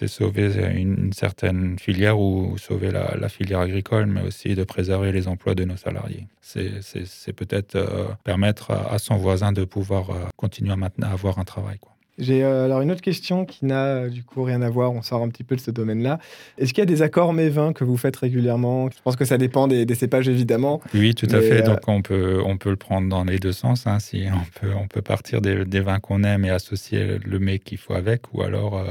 sauver 0.07 0.51
une, 0.75 1.11
certaine 1.13 1.79
filière 1.79 2.19
ou 2.19 2.57
sauver 2.59 2.91
la, 2.91 3.29
filière 3.29 3.59
agricole, 3.59 4.05
mais 4.05 4.21
aussi 4.21 4.53
de 4.53 4.63
préserver 4.63 5.11
les 5.11 5.27
emplois 5.27 5.55
de 5.55 5.63
nos 5.63 5.77
salariés. 5.77 6.27
C'est 6.41 7.33
peut-être 7.33 7.75
euh, 7.75 8.05
permettre 8.23 8.71
à, 8.71 8.99
son 8.99 9.15
voisin 9.15 9.51
de 9.51 9.65
pouvoir 9.65 10.11
euh, 10.11 10.25
continuer 10.35 10.73
à, 10.73 11.07
à 11.07 11.11
avoir 11.11 11.39
un 11.39 11.45
travail. 11.45 11.79
Quoi. 11.79 11.92
J'ai 12.19 12.43
euh, 12.43 12.65
alors 12.65 12.81
une 12.81 12.91
autre 12.91 13.01
question 13.01 13.45
qui 13.45 13.65
n'a 13.65 13.85
euh, 13.85 14.09
du 14.09 14.23
coup 14.23 14.43
rien 14.43 14.61
à 14.61 14.69
voir, 14.69 14.91
on 14.91 15.01
sort 15.01 15.23
un 15.23 15.29
petit 15.29 15.43
peu 15.43 15.55
de 15.55 15.61
ce 15.61 15.71
domaine-là. 15.71 16.19
Est-ce 16.59 16.73
qu'il 16.73 16.81
y 16.81 16.83
a 16.83 16.85
des 16.85 17.01
accords 17.01 17.33
mévins 17.33 17.73
que 17.73 17.83
vous 17.83 17.97
faites 17.97 18.15
régulièrement? 18.15 18.89
Je 18.91 19.01
pense 19.03 19.15
que 19.15 19.25
ça 19.25 19.37
dépend 19.37 19.67
des, 19.67 19.95
cépages 19.95 20.29
évidemment. 20.29 20.79
Oui, 20.93 21.15
tout 21.15 21.27
à 21.31 21.41
fait. 21.41 21.61
Euh, 21.61 21.65
Donc 21.65 21.79
on 21.87 22.01
peut, 22.01 22.41
on 22.45 22.57
peut 22.57 22.69
le 22.69 22.75
prendre 22.75 23.09
dans 23.09 23.23
les 23.23 23.39
deux 23.39 23.51
sens. 23.51 23.87
Hein. 23.87 23.99
Si 23.99 24.25
on, 24.31 24.59
peut, 24.59 24.73
on 24.75 24.87
peut 24.87 25.01
partir 25.01 25.41
des, 25.41 25.79
vins 25.79 25.99
qu'on 25.99 26.23
aime 26.23 26.45
et 26.45 26.49
associer 26.49 27.17
le 27.17 27.39
mets 27.39 27.59
qu'il 27.59 27.77
faut 27.77 27.93
avec, 27.93 28.33
ou 28.33 28.43
alors 28.43 28.81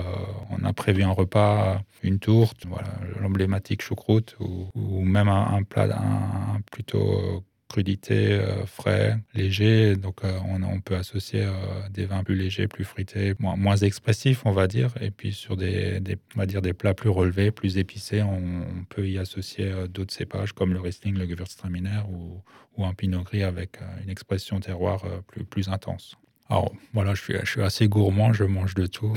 on 0.50 0.64
a 0.64 0.72
prévu 0.72 1.04
un 1.04 1.10
repas, 1.10 1.80
une 2.02 2.18
tourte, 2.18 2.66
voilà, 2.66 2.88
l'emblématique 3.20 3.82
choucroute, 3.82 4.36
ou, 4.40 4.66
ou 4.74 5.00
même 5.02 5.28
un, 5.28 5.62
plat 5.62 5.88
un, 5.96 6.60
plutôt 6.70 7.44
crudité, 7.72 8.32
euh, 8.34 8.66
frais, 8.66 9.18
léger. 9.34 9.96
Donc 9.96 10.24
euh, 10.24 10.38
on, 10.46 10.80
peut 10.80 10.94
associer 10.94 11.42
euh, 11.44 11.52
des 11.90 12.04
vins 12.04 12.22
plus 12.22 12.36
légers, 12.36 12.68
plus 12.68 12.84
fruités, 12.84 13.34
moins, 13.38 13.76
expressifs, 13.76 14.42
on 14.44 14.52
va 14.52 14.66
dire. 14.68 14.90
Et 15.00 15.10
puis 15.10 15.32
sur 15.32 15.56
des, 15.56 16.00
dire 16.00 16.62
des 16.62 16.74
plats 16.74 16.94
plus 16.94 17.08
relevés, 17.08 17.50
plus 17.50 17.78
épicés, 17.78 18.22
on, 18.22 18.84
peut 18.88 19.08
y 19.08 19.18
associer 19.18 19.72
d'autres 19.88 20.12
cépages 20.12 20.52
comme 20.52 20.72
le 20.74 20.80
Riesling, 20.80 21.16
le 21.16 21.26
Gewürztraminer 21.26 22.02
ou, 22.10 22.42
ou 22.76 22.84
un 22.84 22.92
Pinot 22.92 23.22
Gris 23.22 23.42
avec 23.42 23.78
une 24.02 24.10
expression 24.10 24.60
terroir 24.60 25.04
plus 25.50 25.68
intense. 25.68 26.16
Alors 26.49 26.72
voilà, 26.92 27.14
je 27.14 27.22
suis, 27.22 27.34
je 27.42 27.49
suis 27.49 27.62
assez 27.62 27.88
gourmand, 27.88 28.32
je 28.32 28.44
mange 28.44 28.75
de 28.75 28.87
tout. 28.87 29.14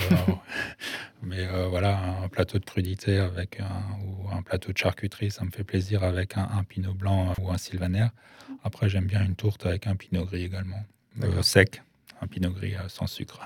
mais 1.24 1.46
voilà, 1.70 2.00
un 2.24 2.30
plateau 2.30 2.60
de 2.60 2.66
crudité 2.66 3.18
avec 3.18 3.60
un, 3.60 3.84
ou 4.06 4.30
un 4.32 4.42
plateau 4.42 4.72
de 4.72 4.78
charcuterie, 4.78 5.32
ça 5.32 5.44
me 5.44 5.52
fait 5.52 5.64
plaisir 5.64 6.04
avec 6.04 6.38
un, 6.38 6.48
un 6.54 6.64
pinot 6.64 6.94
blanc 6.94 7.34
ou 7.42 7.52
un 7.52 7.58
sylvaner. 7.58 8.08
Après, 8.64 8.90
j'aime 8.90 9.06
bien 9.06 9.24
une 9.24 9.36
tourte 9.36 9.66
avec 9.66 9.88
un 9.88 9.96
pinot 9.96 10.26
gris 10.26 10.44
également, 10.44 10.84
euh, 11.24 11.42
sec, 11.42 11.84
un 12.22 12.28
pinot 12.28 12.52
gris 12.52 12.76
euh, 12.76 12.88
sans 12.88 13.08
sucre. 13.08 13.40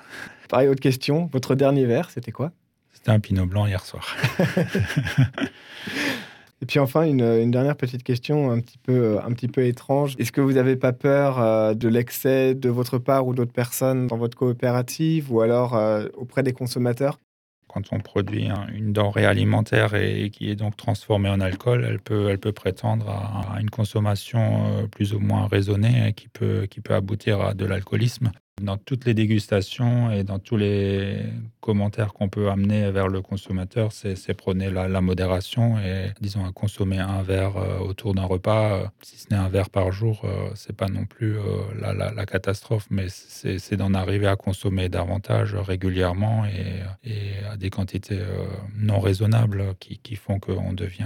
Pareil, 0.47 0.67
autre 0.67 0.81
question. 0.81 1.25
Votre 1.27 1.55
dernier 1.55 1.85
verre, 1.85 2.09
c'était 2.09 2.31
quoi? 2.31 2.51
C'était 2.93 3.11
un 3.11 3.19
pinot 3.19 3.45
blanc 3.45 3.65
hier 3.65 3.85
soir. 3.85 4.15
Et 6.61 6.65
puis 6.65 6.79
enfin, 6.79 7.03
une, 7.03 7.51
dernière 7.51 7.77
petite 7.77 8.03
question 8.03 8.51
un 8.51 8.59
petit 8.59 8.77
peu, 8.77 8.93
euh, 8.93 9.21
un 9.21 9.31
petit 9.31 9.47
peu 9.47 9.65
étrange. 9.65 10.15
Est-ce 10.19 10.31
que 10.31 10.41
vous 10.41 10.53
n'avez 10.53 10.75
pas 10.75 10.91
peur 10.93 11.75
de 11.75 11.87
l'excès 11.87 12.53
de 12.53 12.69
votre 12.69 12.97
part 12.97 13.27
ou 13.27 13.33
d'autres 13.33 13.53
personnes 13.53 14.07
dans 14.07 14.17
votre 14.17 14.37
coopérative 14.37 15.31
ou 15.31 15.41
alors 15.41 15.79
auprès 16.17 16.43
des 16.43 16.53
consommateurs? 16.53 17.17
Quand 17.69 17.93
on 17.93 17.99
produit 17.99 18.49
une 18.73 18.93
denrée 18.93 19.27
alimentaire 19.27 19.93
et, 19.93 20.31
qui 20.31 20.49
est 20.49 20.55
donc 20.55 20.75
transformée 20.75 21.29
en 21.29 21.39
alcool, 21.39 21.85
elle 21.87 21.99
peut, 21.99 22.29
elle 22.29 22.39
peut 22.39 22.51
prétendre 22.51 23.07
à, 23.07 23.61
une 23.61 23.69
consommation 23.69 24.65
euh, 24.65 24.87
plus 24.87 25.13
ou 25.13 25.19
moins 25.19 25.47
raisonnée 25.47 26.13
qui 26.13 26.29
peut, 26.29 26.65
qui 26.65 26.81
peut 26.81 26.95
aboutir 26.95 27.41
à 27.41 27.53
de 27.53 27.65
l'alcoolisme. 27.65 28.31
Dans 28.61 28.77
toutes 28.77 29.05
les 29.05 29.13
dégustations 29.13 30.11
et 30.11 30.23
dans 30.23 30.39
tous 30.39 30.57
les 30.57 31.23
commentaires 31.61 32.13
qu'on 32.13 32.29
peut 32.29 32.49
amener 32.49 32.91
vers 32.91 33.07
le 33.07 33.21
consommateur, 33.21 33.91
c'est 33.91 34.33
prôner 34.33 34.69
la, 34.69 35.01
modération 35.01 35.77
et, 35.79 36.11
disons, 36.21 36.51
consommer 36.51 36.99
un 36.99 37.21
verre 37.21 37.57
euh, 37.57 37.79
autour 37.79 38.13
d'un 38.15 38.25
repas, 38.25 38.73
euh, 38.73 38.85
si 39.01 39.17
ce 39.17 39.27
n'est 39.31 39.39
un 39.39 39.49
verre 39.49 39.69
par 39.69 39.91
jour, 39.91 40.21
euh, 40.23 40.49
c'est 40.55 40.75
pas 40.75 40.87
non 40.87 41.05
plus 41.05 41.37
la, 41.79 41.93
la, 41.93 42.25
catastrophe, 42.25 42.87
mais 42.89 43.07
c'est 43.09 43.75
d'en 43.77 43.93
arriver 43.93 44.27
à 44.27 44.35
consommer 44.35 44.89
davantage 44.89 45.55
régulièrement 45.55 46.45
et, 46.45 47.43
à 47.49 47.57
des 47.57 47.69
quantités 47.69 48.19
non 48.75 48.99
raisonnables 48.99 49.75
qui 49.79 50.15
font 50.15 50.39
qu'on 50.39 50.73
devient 50.73 51.05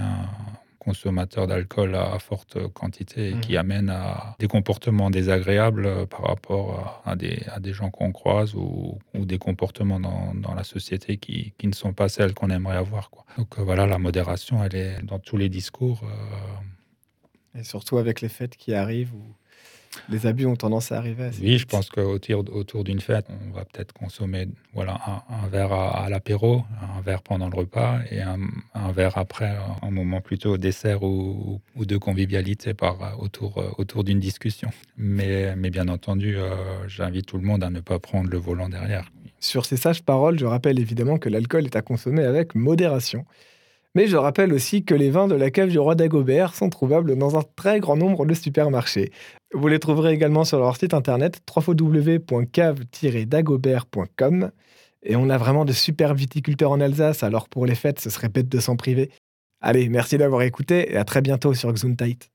consommateurs 0.84 1.46
d'alcool 1.46 1.94
à, 1.94 2.18
forte 2.18 2.68
quantité 2.68 3.30
et 3.30 3.40
qui 3.40 3.54
mmh. 3.54 3.56
amènent 3.56 3.90
à 3.90 4.36
des 4.38 4.46
comportements 4.46 5.10
désagréables 5.10 5.86
euh, 5.86 6.06
par 6.06 6.22
rapport 6.22 7.02
à, 7.04 7.16
des, 7.16 7.42
à 7.50 7.60
des, 7.60 7.72
gens 7.72 7.90
qu'on 7.90 8.12
croise 8.12 8.54
ou, 8.54 8.98
ou, 9.14 9.24
des 9.24 9.38
comportements 9.38 10.00
dans, 10.00 10.34
dans 10.34 10.54
la 10.54 10.64
société 10.64 11.16
qui, 11.16 11.54
qui, 11.58 11.66
ne 11.66 11.72
sont 11.72 11.92
pas 11.92 12.08
celles 12.08 12.34
qu'on 12.34 12.50
aimerait 12.50 12.76
avoir. 12.76 13.10
Quoi. 13.10 13.24
Donc 13.38 13.58
euh, 13.58 13.62
voilà, 13.62 13.86
la 13.86 13.98
modération, 13.98 14.62
elle 14.62 14.76
est 14.76 15.02
dans 15.02 15.18
tous 15.18 15.36
les 15.36 15.48
discours. 15.48 16.02
Euh. 16.04 17.58
Et 17.58 17.64
surtout 17.64 17.98
avec 17.98 18.20
les 18.20 18.28
fêtes 18.28 18.56
qui 18.56 18.74
arrivent 18.74 19.14
où 19.14 19.34
les 20.08 20.26
abus 20.26 20.46
ont 20.46 20.56
tendance 20.56 20.92
à 20.92 20.98
arriver. 20.98 21.30
oui, 21.40 21.58
je 21.58 21.66
pense 21.66 21.88
qu'autour 21.90 22.44
autour 22.52 22.84
d'une 22.84 23.00
fête, 23.00 23.26
on 23.28 23.54
va 23.54 23.64
peut-être 23.64 23.92
consommer 23.92 24.48
voilà, 24.72 25.00
un, 25.28 25.48
verre 25.48 25.72
à, 25.72 26.08
l'apéro, 26.08 26.62
un 26.96 27.00
verre 27.00 27.22
pendant 27.22 27.48
le 27.48 27.56
repas 27.56 28.00
et 28.10 28.20
un, 28.20 28.38
verre 28.92 29.18
après, 29.18 29.56
un 29.82 29.90
moment 29.90 30.20
plutôt 30.20 30.56
dessert 30.56 31.02
ou, 31.02 31.60
ou 31.76 31.84
de 31.86 31.96
convivialité 31.96 32.74
par, 32.74 33.20
autour, 33.20 33.62
autour 33.78 34.04
d'une 34.04 34.20
discussion. 34.20 34.70
Mais, 34.96 35.54
mais 35.56 35.70
bien 35.70 35.88
entendu, 35.88 36.36
euh, 36.36 36.88
j'invite 36.88 37.26
tout 37.26 37.38
le 37.38 37.44
monde 37.44 37.62
à 37.64 37.70
ne 37.70 37.80
pas 37.80 37.98
prendre 37.98 38.30
le 38.30 38.38
volant 38.38 38.68
derrière. 38.68 39.10
Sur 39.40 39.66
ces 39.66 39.76
sages 39.76 40.02
paroles, 40.02 40.38
je 40.38 40.46
rappelle 40.46 40.78
évidemment 40.78 41.18
que 41.18 41.28
l'alcool 41.28 41.66
est 41.66 41.76
à 41.76 41.82
consommer 41.82 42.24
avec 42.24 42.54
modération. 42.54 43.26
Mais 43.94 44.08
je 44.08 44.16
rappelle 44.16 44.52
aussi 44.52 44.84
que 44.84 44.94
les 44.94 45.10
vins 45.10 45.28
de 45.28 45.36
la 45.36 45.50
cave 45.50 45.68
du 45.68 45.78
roi 45.78 45.94
d'Agobert 45.94 46.54
sont 46.54 46.68
trouvables 46.68 47.16
dans 47.16 47.38
un 47.38 47.42
très 47.54 47.78
grand 47.78 47.96
nombre 47.96 48.26
de 48.26 48.34
supermarchés. 48.34 49.12
Vous 49.52 49.68
les 49.68 49.78
trouverez 49.78 50.12
également 50.12 50.44
sur 50.44 50.58
leur 50.58 50.76
site 50.76 50.94
internet 50.94 51.40
www.cave-dagobert.com. 51.54 54.50
Et 55.04 55.14
on 55.16 55.30
a 55.30 55.38
vraiment 55.38 55.64
de 55.64 55.72
super 55.72 56.14
viticulteurs 56.14 56.72
en 56.72 56.80
Alsace, 56.80 57.22
alors 57.22 57.48
pour 57.48 57.66
les 57.66 57.76
fêtes, 57.76 58.00
ce 58.00 58.10
serait 58.10 58.30
bête 58.30 58.48
de 58.48 58.58
s'en 58.58 58.74
priver. 58.76 59.10
Allez, 59.60 59.88
merci 59.88 60.18
d'avoir 60.18 60.42
écouté 60.42 60.92
et 60.92 60.96
à 60.96 61.04
très 61.04 61.22
bientôt 61.22 61.54
sur 61.54 61.74
Gesundheit. 61.74 62.30